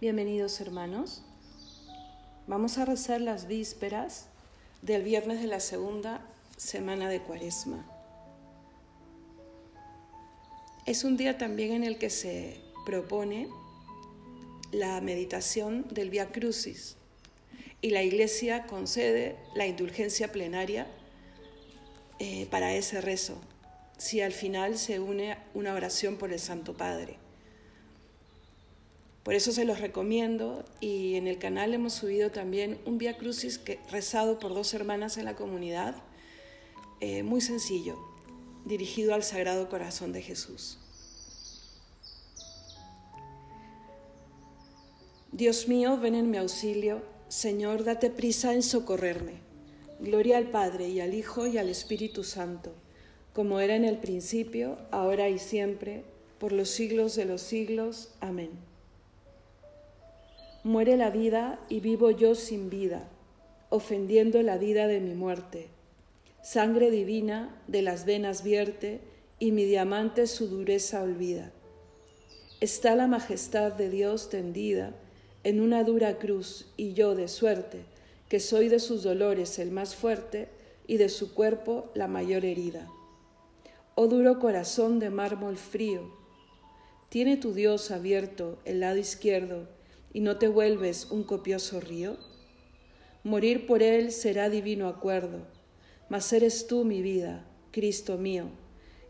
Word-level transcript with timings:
Bienvenidos 0.00 0.60
hermanos. 0.60 1.24
Vamos 2.46 2.78
a 2.78 2.84
rezar 2.84 3.20
las 3.20 3.48
vísperas 3.48 4.26
del 4.80 5.02
viernes 5.02 5.40
de 5.40 5.48
la 5.48 5.58
segunda 5.58 6.20
semana 6.56 7.08
de 7.08 7.20
Cuaresma. 7.20 7.84
Es 10.86 11.02
un 11.02 11.16
día 11.16 11.36
también 11.36 11.72
en 11.72 11.82
el 11.82 11.98
que 11.98 12.10
se 12.10 12.60
propone 12.86 13.48
la 14.70 15.00
meditación 15.00 15.84
del 15.90 16.10
Via 16.10 16.30
Crucis 16.30 16.96
y 17.82 17.90
la 17.90 18.04
Iglesia 18.04 18.68
concede 18.68 19.34
la 19.56 19.66
indulgencia 19.66 20.30
plenaria 20.30 20.86
eh, 22.20 22.46
para 22.52 22.72
ese 22.72 23.00
rezo, 23.00 23.36
si 23.96 24.20
al 24.20 24.32
final 24.32 24.78
se 24.78 25.00
une 25.00 25.38
una 25.54 25.74
oración 25.74 26.18
por 26.18 26.32
el 26.32 26.38
Santo 26.38 26.76
Padre. 26.76 27.18
Por 29.28 29.34
eso 29.34 29.52
se 29.52 29.66
los 29.66 29.78
recomiendo 29.78 30.64
y 30.80 31.16
en 31.16 31.26
el 31.26 31.36
canal 31.36 31.74
hemos 31.74 31.92
subido 31.92 32.30
también 32.30 32.80
un 32.86 32.96
Via 32.96 33.18
Crucis 33.18 33.60
rezado 33.90 34.38
por 34.38 34.54
dos 34.54 34.72
hermanas 34.72 35.18
en 35.18 35.26
la 35.26 35.36
comunidad, 35.36 35.96
eh, 37.00 37.22
muy 37.22 37.42
sencillo, 37.42 37.98
dirigido 38.64 39.12
al 39.12 39.22
Sagrado 39.22 39.68
Corazón 39.68 40.12
de 40.12 40.22
Jesús. 40.22 40.78
Dios 45.30 45.68
mío, 45.68 45.98
ven 45.98 46.14
en 46.14 46.30
mi 46.30 46.38
auxilio, 46.38 47.02
Señor, 47.28 47.84
date 47.84 48.08
prisa 48.08 48.54
en 48.54 48.62
socorrerme. 48.62 49.42
Gloria 50.00 50.38
al 50.38 50.50
Padre 50.50 50.88
y 50.88 51.00
al 51.00 51.12
Hijo 51.12 51.46
y 51.46 51.58
al 51.58 51.68
Espíritu 51.68 52.24
Santo, 52.24 52.72
como 53.34 53.60
era 53.60 53.76
en 53.76 53.84
el 53.84 53.98
principio, 53.98 54.78
ahora 54.90 55.28
y 55.28 55.38
siempre, 55.38 56.04
por 56.38 56.52
los 56.52 56.70
siglos 56.70 57.14
de 57.14 57.26
los 57.26 57.42
siglos. 57.42 58.14
Amén. 58.20 58.66
Muere 60.64 60.96
la 60.96 61.10
vida 61.10 61.60
y 61.68 61.78
vivo 61.78 62.10
yo 62.10 62.34
sin 62.34 62.68
vida, 62.68 63.08
ofendiendo 63.68 64.42
la 64.42 64.58
vida 64.58 64.88
de 64.88 64.98
mi 64.98 65.14
muerte. 65.14 65.68
Sangre 66.42 66.90
divina 66.90 67.54
de 67.68 67.80
las 67.82 68.04
venas 68.04 68.42
vierte 68.42 69.00
y 69.38 69.52
mi 69.52 69.64
diamante 69.64 70.26
su 70.26 70.48
dureza 70.48 71.00
olvida. 71.00 71.52
Está 72.60 72.96
la 72.96 73.06
majestad 73.06 73.72
de 73.72 73.88
Dios 73.88 74.30
tendida 74.30 74.96
en 75.44 75.60
una 75.60 75.84
dura 75.84 76.18
cruz 76.18 76.66
y 76.76 76.92
yo 76.92 77.14
de 77.14 77.28
suerte, 77.28 77.84
que 78.28 78.40
soy 78.40 78.68
de 78.68 78.80
sus 78.80 79.04
dolores 79.04 79.60
el 79.60 79.70
más 79.70 79.94
fuerte 79.94 80.48
y 80.88 80.96
de 80.96 81.08
su 81.08 81.34
cuerpo 81.34 81.88
la 81.94 82.08
mayor 82.08 82.44
herida. 82.44 82.88
Oh 83.94 84.08
duro 84.08 84.40
corazón 84.40 84.98
de 84.98 85.10
mármol 85.10 85.56
frío, 85.56 86.12
¿tiene 87.10 87.36
tu 87.36 87.54
Dios 87.54 87.92
abierto 87.92 88.58
el 88.64 88.80
lado 88.80 88.96
izquierdo 88.98 89.77
y 90.12 90.20
no 90.20 90.36
te 90.38 90.48
vuelves 90.48 91.10
un 91.10 91.22
copioso 91.22 91.80
río? 91.80 92.16
Morir 93.24 93.66
por 93.66 93.82
él 93.82 94.12
será 94.12 94.48
divino 94.48 94.88
acuerdo, 94.88 95.40
mas 96.08 96.32
eres 96.32 96.66
tú 96.66 96.84
mi 96.84 97.02
vida, 97.02 97.44
Cristo 97.72 98.16
mío, 98.16 98.46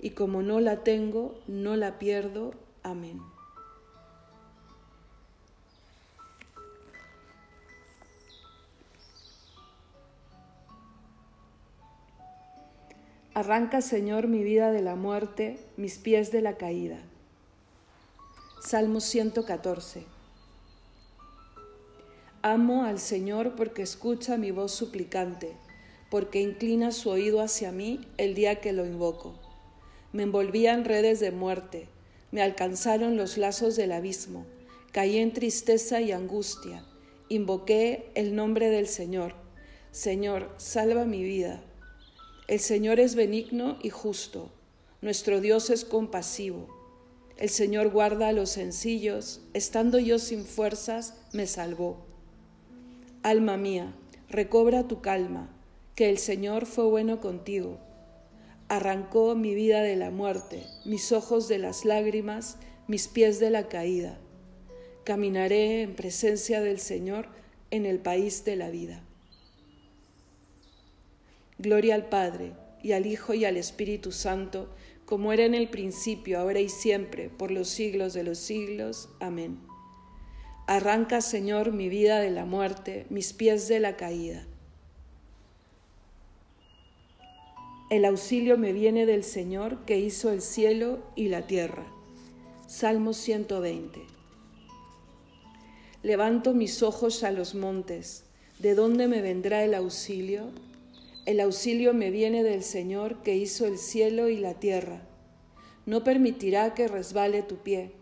y 0.00 0.10
como 0.10 0.42
no 0.42 0.60
la 0.60 0.82
tengo, 0.82 1.38
no 1.46 1.77
la 1.77 1.98
pierdo. 1.98 2.52
Amén. 2.82 3.20
Arranca, 13.38 13.83
Señor, 13.83 14.27
mi 14.27 14.42
vida 14.42 14.72
de 14.72 14.83
la 14.83 14.96
muerte, 14.96 15.60
mis 15.77 15.98
pies 15.98 16.33
de 16.33 16.42
la 16.42 16.56
caída. 16.56 16.98
Salmo 18.60 19.00
114. 19.00 20.17
Amo 22.42 22.84
al 22.84 23.00
Señor 23.00 23.56
porque 23.56 23.82
escucha 23.82 24.36
mi 24.36 24.52
voz 24.52 24.70
suplicante, 24.70 25.56
porque 26.08 26.40
inclina 26.40 26.92
su 26.92 27.10
oído 27.10 27.40
hacia 27.40 27.72
mí 27.72 28.06
el 28.16 28.36
día 28.36 28.60
que 28.60 28.72
lo 28.72 28.86
invoco. 28.86 29.34
Me 30.12 30.22
envolvían 30.22 30.84
redes 30.84 31.18
de 31.18 31.32
muerte, 31.32 31.88
me 32.30 32.40
alcanzaron 32.40 33.16
los 33.16 33.38
lazos 33.38 33.74
del 33.74 33.90
abismo, 33.90 34.46
caí 34.92 35.18
en 35.18 35.32
tristeza 35.32 36.00
y 36.00 36.12
angustia, 36.12 36.84
invoqué 37.28 38.12
el 38.14 38.36
nombre 38.36 38.70
del 38.70 38.86
Señor. 38.86 39.34
Señor, 39.90 40.55
salva 40.58 41.05
mi 41.05 41.24
vida. 41.24 41.60
El 42.46 42.60
Señor 42.60 43.00
es 43.00 43.16
benigno 43.16 43.78
y 43.82 43.90
justo, 43.90 44.52
nuestro 45.02 45.40
Dios 45.40 45.70
es 45.70 45.84
compasivo. 45.84 46.68
El 47.36 47.48
Señor 47.48 47.90
guarda 47.90 48.28
a 48.28 48.32
los 48.32 48.50
sencillos, 48.50 49.40
estando 49.55 49.98
yo 49.98 50.20
sin 50.20 50.44
fuerzas, 50.44 51.14
me 51.32 51.48
salvó. 51.48 52.08
Alma 53.28 53.58
mía, 53.58 53.94
recobra 54.30 54.89
tu 54.89 55.02
calma, 55.02 55.55
que 55.94 56.08
el 56.08 56.16
Señor 56.16 56.64
fue 56.64 56.84
bueno 56.84 57.20
contigo. 57.20 57.78
Arrancó 58.68 59.34
mi 59.34 59.55
vida 59.55 59.83
de 59.83 59.96
la 59.96 60.11
muerte, 60.11 60.64
mis 60.86 61.12
ojos 61.12 61.46
de 61.46 61.58
las 61.58 61.84
lágrimas, 61.84 62.56
mis 62.86 63.06
pies 63.06 63.38
de 63.38 63.50
la 63.50 63.68
caída. 63.68 64.18
Caminaré 65.05 65.83
en 65.83 65.94
presencia 65.94 66.62
del 66.62 66.78
Señor 66.78 67.28
en 67.70 67.84
el 67.84 67.98
país 67.98 68.46
de 68.46 68.56
la 68.56 68.70
vida. 68.70 69.05
Gloria 71.58 71.96
al 71.96 72.08
Padre, 72.08 72.55
y 72.83 72.92
al 72.92 73.05
Hijo, 73.05 73.34
y 73.34 73.44
al 73.44 73.58
Espíritu 73.58 74.11
Santo, 74.11 74.74
como 75.05 75.34
era 75.34 75.44
en 75.44 75.55
el 75.55 75.68
principio, 75.68 76.38
ahora 76.38 76.61
y 76.61 76.70
siempre, 76.70 77.28
por 77.28 77.50
los 77.50 77.68
siglos 77.68 78.14
de 78.14 78.22
los 78.22 78.38
siglos. 78.38 79.11
Amén. 79.20 79.67
Arranca, 80.68 81.23
Señor, 81.23 81.73
mi 81.73 81.89
vida 81.89 82.20
de 82.20 82.30
la 82.30 82.45
muerte, 82.45 83.06
mis 83.08 83.33
pies 83.33 83.68
de 83.68 83.80
la 83.80 83.96
caída. 83.96 84.45
El 87.89 88.05
auxilio 88.05 88.58
me 88.58 88.74
viene 88.74 89.06
del 89.06 89.24
Señor 89.24 89.86
que 89.86 89.98
hizo 89.98 90.30
el 90.30 90.42
cielo 90.42 90.98
y 91.17 91.29
la 91.29 91.46
tierra. 91.46 91.86
Salmo 92.67 93.14
120. 93.14 93.98
Levanto 96.02 96.52
mis 96.52 96.83
ojos 96.83 97.24
a 97.24 97.33
los 97.33 97.55
montes. 97.55 98.24
¿De 98.58 98.74
dónde 98.74 99.08
me 99.08 99.23
vendrá 99.23 99.64
el 99.64 99.73
auxilio? 99.73 100.50
El 101.24 101.40
auxilio 101.40 101.95
me 101.95 102.11
viene 102.11 102.42
del 102.42 102.62
Señor 102.62 103.23
que 103.23 103.36
hizo 103.36 103.64
el 103.64 103.79
cielo 103.79 104.29
y 104.29 104.36
la 104.36 104.52
tierra. 104.52 105.00
No 105.86 106.05
permitirá 106.05 106.74
que 106.74 106.89
resbale 106.89 107.40
tu 107.40 107.56
pie. 107.56 107.92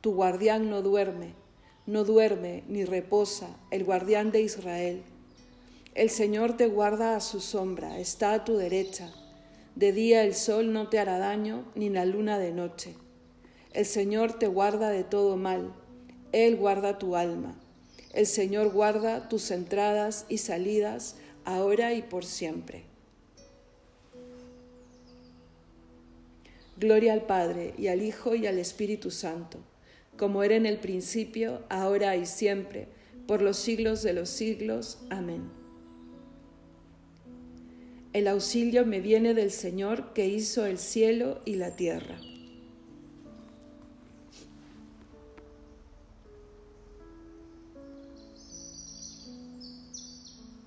Tu 0.00 0.14
guardián 0.14 0.70
no 0.70 0.80
duerme 0.80 1.43
no 1.86 2.04
duerme 2.04 2.64
ni 2.66 2.84
reposa 2.84 3.48
el 3.70 3.84
guardián 3.84 4.32
de 4.32 4.40
Israel. 4.40 5.02
El 5.94 6.08
Señor 6.08 6.56
te 6.56 6.66
guarda 6.66 7.14
a 7.14 7.20
su 7.20 7.40
sombra, 7.40 7.98
está 7.98 8.32
a 8.32 8.44
tu 8.44 8.56
derecha. 8.56 9.12
De 9.74 9.92
día 9.92 10.24
el 10.24 10.34
sol 10.34 10.72
no 10.72 10.88
te 10.88 10.98
hará 10.98 11.18
daño, 11.18 11.64
ni 11.74 11.90
la 11.90 12.06
luna 12.06 12.38
de 12.38 12.52
noche. 12.52 12.94
El 13.72 13.84
Señor 13.84 14.38
te 14.38 14.46
guarda 14.46 14.88
de 14.88 15.04
todo 15.04 15.36
mal, 15.36 15.74
Él 16.32 16.56
guarda 16.56 16.98
tu 16.98 17.16
alma. 17.16 17.54
El 18.12 18.26
Señor 18.26 18.70
guarda 18.72 19.28
tus 19.28 19.50
entradas 19.50 20.24
y 20.28 20.38
salidas, 20.38 21.16
ahora 21.44 21.92
y 21.92 22.02
por 22.02 22.24
siempre. 22.24 22.84
Gloria 26.78 27.12
al 27.12 27.26
Padre, 27.26 27.74
y 27.76 27.88
al 27.88 28.02
Hijo, 28.02 28.34
y 28.34 28.46
al 28.46 28.58
Espíritu 28.58 29.10
Santo 29.10 29.58
como 30.16 30.42
era 30.42 30.56
en 30.56 30.66
el 30.66 30.78
principio, 30.78 31.62
ahora 31.68 32.16
y 32.16 32.26
siempre, 32.26 32.88
por 33.26 33.42
los 33.42 33.56
siglos 33.56 34.02
de 34.02 34.12
los 34.12 34.28
siglos. 34.28 34.98
Amén. 35.10 35.42
El 38.12 38.28
auxilio 38.28 38.86
me 38.86 39.00
viene 39.00 39.34
del 39.34 39.50
Señor 39.50 40.12
que 40.12 40.26
hizo 40.26 40.66
el 40.66 40.78
cielo 40.78 41.40
y 41.44 41.56
la 41.56 41.74
tierra. 41.74 42.16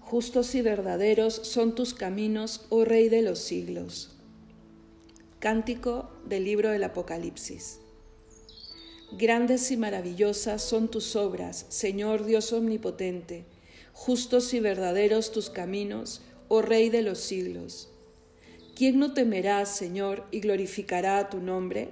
Justos 0.01 0.55
y 0.55 0.61
verdaderos 0.61 1.35
son 1.35 1.75
tus 1.75 1.93
caminos, 1.93 2.65
oh 2.69 2.85
Rey 2.85 3.09
de 3.09 3.21
los 3.21 3.39
siglos. 3.39 4.15
Cántico 5.39 6.09
del 6.25 6.45
libro 6.45 6.69
del 6.69 6.83
Apocalipsis. 6.83 7.79
Grandes 9.13 9.71
y 9.71 9.77
maravillosas 9.77 10.61
son 10.61 10.89
tus 10.89 11.15
obras, 11.15 11.65
Señor 11.69 12.25
Dios 12.25 12.51
omnipotente, 12.51 13.45
justos 13.93 14.53
y 14.53 14.59
verdaderos 14.59 15.31
tus 15.31 15.49
caminos, 15.49 16.21
oh 16.49 16.61
Rey 16.61 16.89
de 16.89 17.03
los 17.03 17.19
siglos. 17.19 17.89
¿Quién 18.75 18.99
no 18.99 19.13
temerá, 19.13 19.65
Señor, 19.65 20.25
y 20.29 20.41
glorificará 20.41 21.29
tu 21.29 21.39
nombre? 21.39 21.87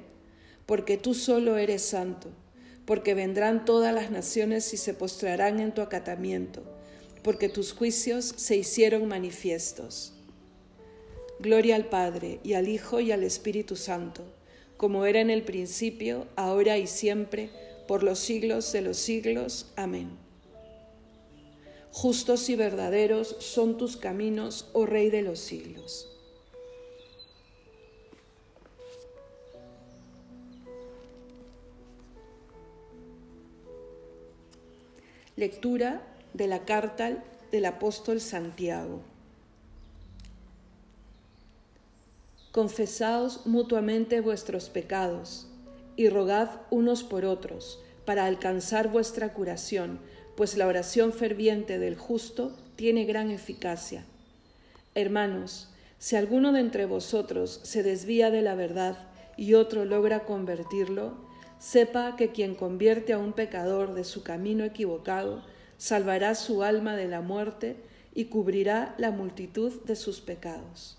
Porque 0.65 0.97
tú 0.97 1.13
solo 1.13 1.55
eres 1.55 1.83
santo, 1.83 2.31
porque 2.85 3.13
vendrán 3.13 3.63
todas 3.63 3.95
las 3.95 4.11
naciones 4.11 4.73
y 4.73 4.77
se 4.77 4.93
postrarán 4.93 5.61
en 5.61 5.73
tu 5.73 5.81
acatamiento, 5.81 6.63
porque 7.23 7.47
tus 7.47 7.71
juicios 7.71 8.25
se 8.35 8.57
hicieron 8.57 9.07
manifiestos. 9.07 10.11
Gloria 11.39 11.77
al 11.77 11.85
Padre, 11.85 12.41
y 12.43 12.53
al 12.53 12.67
Hijo, 12.67 12.99
y 12.99 13.13
al 13.13 13.23
Espíritu 13.23 13.77
Santo 13.77 14.34
como 14.77 15.05
era 15.05 15.21
en 15.21 15.29
el 15.29 15.43
principio, 15.43 16.27
ahora 16.35 16.77
y 16.77 16.87
siempre, 16.87 17.49
por 17.87 18.03
los 18.03 18.19
siglos 18.19 18.71
de 18.71 18.81
los 18.81 18.97
siglos. 18.97 19.71
Amén. 19.75 20.09
Justos 21.91 22.49
y 22.49 22.55
verdaderos 22.55 23.37
son 23.39 23.77
tus 23.77 23.95
caminos, 23.95 24.69
oh 24.73 24.85
Rey 24.85 25.09
de 25.09 25.21
los 25.21 25.39
siglos. 25.39 26.11
Lectura 35.37 36.01
de 36.33 36.47
la 36.47 36.65
carta 36.65 37.23
del 37.51 37.65
apóstol 37.65 38.19
Santiago. 38.19 39.01
Confesaos 42.55 43.45
mutuamente 43.45 44.21
vuestros 44.21 44.69
pecados 44.69 45.45
y 45.97 46.07
rogad 46.07 46.51
unos 46.69 47.03
por 47.03 47.25
otros 47.25 47.81
para 48.05 48.27
alcanzar 48.27 48.89
vuestra 48.89 49.33
curación, 49.33 49.99
pues 50.37 50.55
la 50.55 50.65
oración 50.65 51.11
ferviente 51.11 51.79
del 51.79 51.97
justo 51.97 52.55
tiene 52.77 53.03
gran 53.03 53.29
eficacia. 53.29 54.05
Hermanos, 54.93 55.67
si 55.99 56.15
alguno 56.15 56.53
de 56.53 56.61
entre 56.61 56.85
vosotros 56.85 57.59
se 57.63 57.83
desvía 57.83 58.31
de 58.31 58.41
la 58.41 58.55
verdad 58.55 58.99
y 59.35 59.55
otro 59.55 59.83
logra 59.83 60.23
convertirlo, 60.23 61.17
sepa 61.59 62.15
que 62.15 62.31
quien 62.31 62.55
convierte 62.55 63.11
a 63.11 63.17
un 63.17 63.33
pecador 63.33 63.93
de 63.93 64.05
su 64.05 64.23
camino 64.23 64.63
equivocado, 64.63 65.43
salvará 65.77 66.35
su 66.35 66.63
alma 66.63 66.95
de 66.95 67.09
la 67.09 67.19
muerte 67.19 67.75
y 68.13 68.27
cubrirá 68.27 68.95
la 68.97 69.11
multitud 69.11 69.73
de 69.83 69.97
sus 69.97 70.21
pecados. 70.21 70.97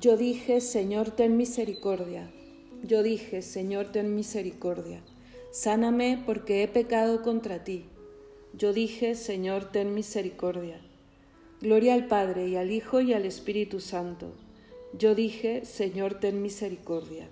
Yo 0.00 0.16
dije, 0.16 0.62
Señor, 0.62 1.10
ten 1.10 1.36
misericordia. 1.36 2.30
Yo 2.82 3.02
dije, 3.02 3.42
Señor, 3.42 3.92
ten 3.92 4.14
misericordia. 4.14 5.02
Sáname 5.50 6.22
porque 6.24 6.62
he 6.62 6.68
pecado 6.68 7.20
contra 7.20 7.64
ti. 7.64 7.84
Yo 8.54 8.72
dije, 8.72 9.14
Señor, 9.14 9.70
ten 9.72 9.92
misericordia. 9.92 10.80
Gloria 11.60 11.92
al 11.92 12.06
Padre 12.06 12.48
y 12.48 12.56
al 12.56 12.70
Hijo 12.70 13.02
y 13.02 13.12
al 13.12 13.26
Espíritu 13.26 13.78
Santo. 13.78 14.32
Yo 14.94 15.14
dije, 15.14 15.66
Señor, 15.66 16.14
ten 16.14 16.40
misericordia. 16.40 17.28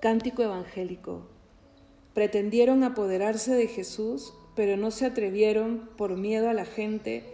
Cántico 0.00 0.42
Evangélico. 0.42 1.26
Pretendieron 2.14 2.82
apoderarse 2.82 3.52
de 3.52 3.66
Jesús, 3.68 4.32
pero 4.56 4.78
no 4.78 4.90
se 4.90 5.04
atrevieron 5.04 5.90
por 5.98 6.16
miedo 6.16 6.48
a 6.48 6.54
la 6.54 6.64
gente 6.64 7.33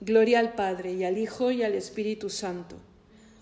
Gloria 0.00 0.40
al 0.40 0.52
Padre 0.52 0.92
y 0.92 1.04
al 1.04 1.16
Hijo 1.16 1.50
y 1.50 1.62
al 1.62 1.74
Espíritu 1.74 2.28
Santo, 2.28 2.76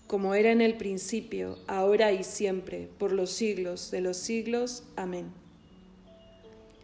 como 0.07 0.35
era 0.35 0.51
en 0.51 0.61
el 0.61 0.75
principio, 0.75 1.57
ahora 1.67 2.13
y 2.13 2.23
siempre, 2.23 2.87
por 2.97 3.11
los 3.11 3.31
siglos 3.31 3.91
de 3.91 3.99
los 3.99 4.15
siglos. 4.15 4.83
Amén. 4.95 5.33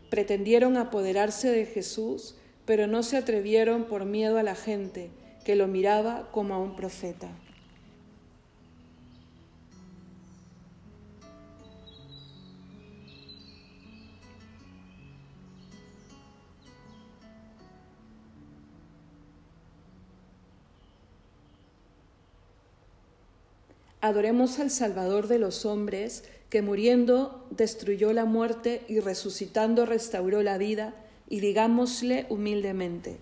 Pretendieron 0.09 0.75
apoderarse 0.75 1.49
de 1.49 1.65
Jesús, 1.65 2.35
pero 2.65 2.85
no 2.85 3.01
se 3.01 3.15
atrevieron 3.15 3.85
por 3.85 4.03
miedo 4.03 4.37
a 4.37 4.43
la 4.43 4.55
gente, 4.55 5.09
que 5.45 5.55
lo 5.55 5.67
miraba 5.67 6.29
como 6.33 6.53
a 6.53 6.59
un 6.59 6.75
profeta. 6.75 7.29
Adoremos 24.01 24.59
al 24.59 24.71
Salvador 24.71 25.27
de 25.27 25.37
los 25.37 25.65
hombres, 25.65 26.23
que 26.49 26.61
muriendo 26.61 27.45
destruyó 27.51 28.11
la 28.13 28.25
muerte 28.25 28.81
y 28.87 28.99
resucitando 28.99 29.85
restauró 29.85 30.43
la 30.43 30.57
vida, 30.57 30.93
y 31.29 31.39
digámosle 31.39 32.25
humildemente, 32.29 33.17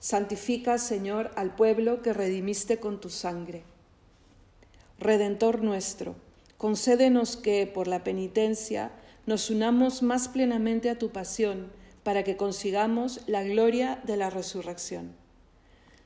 Santifica, 0.00 0.78
Señor, 0.78 1.30
al 1.34 1.54
pueblo 1.54 2.02
que 2.02 2.12
redimiste 2.12 2.78
con 2.78 3.00
tu 3.00 3.08
sangre. 3.08 3.62
Redentor 4.98 5.62
nuestro, 5.62 6.14
concédenos 6.56 7.36
que, 7.36 7.66
por 7.66 7.88
la 7.88 8.04
penitencia, 8.04 8.90
nos 9.26 9.50
unamos 9.50 10.02
más 10.02 10.28
plenamente 10.28 10.88
a 10.88 10.98
tu 10.98 11.10
pasión, 11.10 11.70
para 12.02 12.22
que 12.22 12.36
consigamos 12.36 13.22
la 13.26 13.42
gloria 13.42 14.00
de 14.04 14.16
la 14.18 14.30
resurrección. 14.30 15.23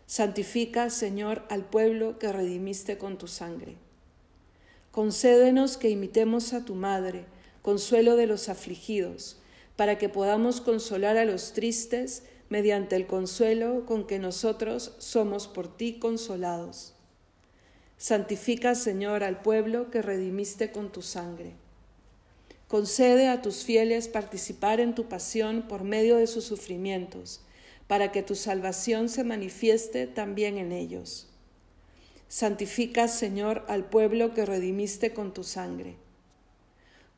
Santifica, 0.09 0.89
Señor, 0.89 1.45
al 1.51 1.67
pueblo 1.67 2.19
que 2.19 2.33
redimiste 2.33 2.97
con 2.97 3.19
tu 3.19 3.29
sangre. 3.29 3.77
Concédenos 4.91 5.77
que 5.77 5.91
imitemos 5.91 6.55
a 6.55 6.65
tu 6.65 6.75
Madre, 6.75 7.27
consuelo 7.61 8.17
de 8.17 8.27
los 8.27 8.49
afligidos, 8.49 9.37
para 9.77 9.99
que 9.99 10.09
podamos 10.09 10.63
consolar 10.63 11.19
a 11.19 11.27
los 11.27 11.53
tristes 11.53 12.23
mediante 12.49 12.97
el 12.97 13.07
consuelo 13.07 13.85
con 13.85 14.07
que 14.07 14.19
nosotros 14.19 14.95
somos 14.97 15.47
por 15.47 15.77
ti 15.77 15.99
consolados. 15.99 16.95
Santifica, 17.99 18.75
Señor, 18.75 19.23
al 19.23 19.43
pueblo 19.43 19.91
que 19.91 20.01
redimiste 20.01 20.73
con 20.73 20.91
tu 20.91 21.03
sangre. 21.03 21.53
Concede 22.67 23.29
a 23.29 23.43
tus 23.43 23.63
fieles 23.63 24.09
participar 24.09 24.81
en 24.81 24.95
tu 24.95 25.07
pasión 25.07 25.69
por 25.69 25.85
medio 25.85 26.17
de 26.17 26.27
sus 26.27 26.45
sufrimientos 26.45 27.43
para 27.89 28.13
que 28.13 28.23
tu 28.23 28.37
salvación 28.37 29.09
se 29.09 29.25
manifieste 29.25 30.07
también 30.07 30.59
en 30.59 30.71
ellos. 30.71 31.29
Santifica, 32.29 33.09
Señor, 33.09 33.65
al 33.69 33.89
pueblo 33.89 34.35
que 34.35 34.45
redimiste 34.45 35.13
con 35.13 35.35
tu 35.35 35.43
sangre. 35.43 35.97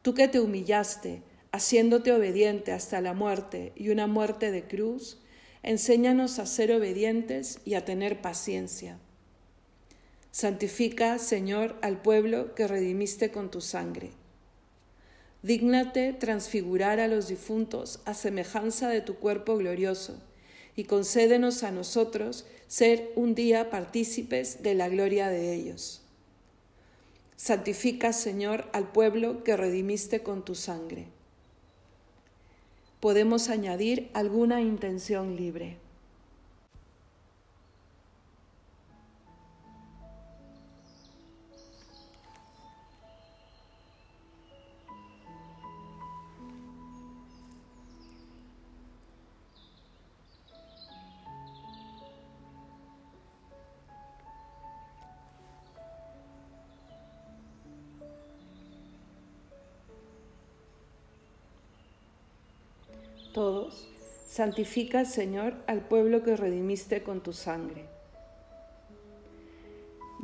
Tú 0.03 0.15
que 0.15 0.29
te 0.29 0.41
humillaste, 0.41 1.23
haciéndote 1.53 2.12
obediente 2.12 2.73
hasta 2.73 3.00
la 3.00 3.12
muerte 3.12 3.73
y 3.75 3.91
una 3.91 4.07
muerte 4.07 4.53
de 4.53 4.65
cruz, 4.65 5.19
enséñanos 5.65 6.39
a 6.39 6.47
ser 6.47 6.73
obedientes 6.73 7.61
y 7.65 7.75
a 7.75 7.85
tener 7.85 8.23
paciencia. 8.23 8.99
Santifica, 10.31 11.19
Señor, 11.19 11.77
al 11.83 12.00
pueblo 12.00 12.55
que 12.55 12.69
redimiste 12.69 13.33
con 13.33 13.50
tu 13.50 13.61
sangre. 13.61 14.12
Dígnate 15.43 16.12
transfigurar 16.12 17.00
a 17.00 17.09
los 17.09 17.27
difuntos 17.27 18.00
a 18.05 18.15
semejanza 18.15 18.89
de 18.89 19.00
tu 19.00 19.17
cuerpo 19.17 19.57
glorioso, 19.57 20.23
y 20.77 20.85
concédenos 20.85 21.62
a 21.62 21.71
nosotros 21.71 22.47
ser 22.69 23.11
un 23.17 23.35
día 23.35 23.71
partícipes 23.71 24.62
de 24.62 24.75
la 24.75 24.89
gloria 24.89 25.29
de 25.29 25.55
ellos. 25.55 26.03
Santifica, 27.37 28.12
Señor, 28.12 28.69
al 28.73 28.93
pueblo 28.93 29.43
que 29.45 29.57
redimiste 29.57 30.23
con 30.23 30.45
tu 30.45 30.55
sangre. 30.55 31.07
Podemos 33.00 33.49
añadir 33.49 34.11
alguna 34.12 34.61
intención 34.61 35.37
libre. 35.37 35.79
Todos, 63.33 63.89
santifica, 64.29 65.05
Señor, 65.05 65.55
al 65.67 65.87
pueblo 65.87 66.23
que 66.23 66.37
redimiste 66.37 67.03
con 67.03 67.21
tu 67.21 67.33
sangre. 67.33 67.87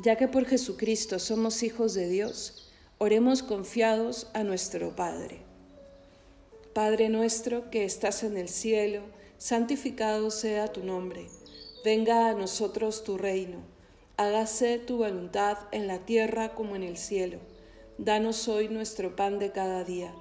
Ya 0.03 0.17
que 0.17 0.29
por 0.29 0.45
Jesucristo 0.45 1.19
somos 1.19 1.63
hijos 1.63 1.95
de 1.95 2.09
Dios, 2.09 2.71
oremos 2.99 3.43
confiados 3.43 4.29
a 4.35 4.45
nuestro 4.45 4.95
Padre. 4.95 5.41
Padre 6.73 7.09
nuestro 7.09 7.71
que 7.71 7.85
estás 7.85 8.23
en 8.23 8.37
el 8.37 8.49
cielo, 8.49 9.01
santificado 9.39 10.31
sea 10.31 10.73
tu 10.73 10.85
nombre. 10.85 11.27
Venga 11.85 12.29
a 12.29 12.35
nosotros 12.35 13.03
tu 13.05 13.17
reino. 13.17 13.59
Hágase 14.19 14.79
tu 14.79 14.99
voluntad 14.99 15.59
en 15.73 15.87
la 15.87 16.05
tierra 16.05 16.55
como 16.55 16.77
en 16.77 16.83
el 16.83 16.97
cielo. 16.97 17.39
Danos 17.99 18.47
hoy 18.49 18.69
nuestro 18.69 19.17
pan 19.17 19.39
de 19.39 19.53
cada 19.53 19.85
día. 19.85 20.15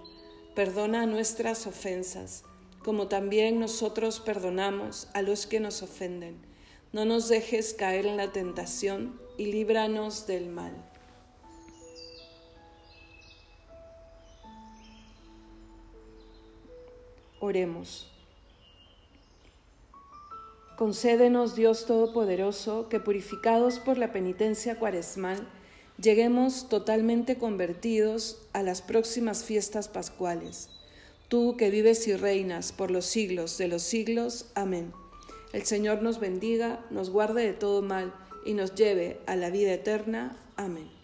Perdona 0.56 1.06
nuestras 1.06 1.68
ofensas 1.68 2.44
como 2.86 3.08
también 3.08 3.60
nosotros 3.60 4.20
perdonamos 4.20 5.08
a 5.15 5.24
los 5.24 5.48
que 5.48 5.60
nos 5.60 5.82
ofenden. 5.82 6.38
No 6.94 7.04
nos 7.04 7.27
dejes 7.30 7.74
caer 7.74 8.06
en 8.06 8.15
la 8.15 8.32
tentación 8.32 9.20
y 9.39 9.48
líbranos 9.48 10.27
del 10.27 10.50
mal. 10.50 10.72
Oremos. 17.39 18.12
Concédenos, 20.77 21.56
Dios 21.56 21.88
Todopoderoso, 21.88 22.88
que 22.88 23.00
purificados 23.00 23.80
por 23.80 23.98
la 23.98 24.13
penitencia 24.13 24.77
cuaresmal, 24.77 25.48
lleguemos 26.00 26.70
totalmente 26.70 27.39
convertidos 27.39 28.48
a 28.54 28.62
las 28.62 28.84
próximas 28.84 29.44
fiestas 29.44 29.88
pascuales 29.88 30.70
tú 31.36 31.58
que 31.58 31.70
vives 31.70 32.08
y 32.08 32.15
reinas 32.15 32.72
por 32.72 32.92
los 32.92 33.06
siglos 33.06 33.58
de 33.58 33.68
los 33.68 33.82
siglos. 33.82 34.46
Amén. 34.56 34.94
El 35.51 35.63
Señor 35.63 36.01
nos 36.01 36.22
bendiga, 36.22 36.86
nos 36.92 37.10
guarde 37.10 37.46
de 37.46 37.51
todo 37.51 37.82
mal 37.82 38.15
y 38.46 38.54
nos 38.54 38.74
lleve 38.74 39.20
a 39.27 39.36
la 39.36 39.50
vida 39.50 39.74
eterna. 39.74 40.38
Amén. 40.56 40.95